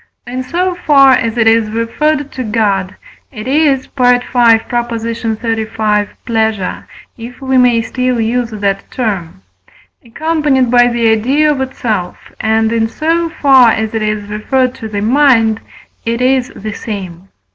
In 0.25 0.41
so 0.41 0.73
far 0.73 1.11
as 1.13 1.37
it 1.37 1.45
is 1.45 1.69
referred 1.69 2.31
to 2.31 2.41
God, 2.43 2.95
it 3.31 3.47
is 3.47 3.85
(V. 3.85 3.91
xxxv.) 4.01 6.07
pleasure, 6.25 6.87
if 7.19 7.39
we 7.39 7.55
may 7.55 7.83
still 7.83 8.19
use 8.19 8.49
that 8.49 8.89
term, 8.89 9.43
accompanied 10.03 10.71
by 10.71 10.87
the 10.87 11.07
idea 11.07 11.51
of 11.51 11.61
itself, 11.61 12.17
and, 12.39 12.71
in 12.73 12.87
so 12.89 13.29
far 13.29 13.69
as 13.69 13.93
it 13.93 14.01
is 14.01 14.27
referred 14.27 14.73
to 14.73 14.87
the 14.87 15.01
mind, 15.01 15.61
it 16.03 16.19
is 16.19 16.49
the 16.55 16.73
same 16.73 17.13
(V. 17.17 17.19